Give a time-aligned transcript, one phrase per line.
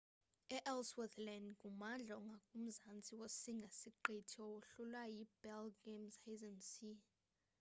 [0.55, 6.99] i-ellsworth land ngummandla ongakumzantsi wosinga-siqithi owahlulwa yi-bellingshuasen sea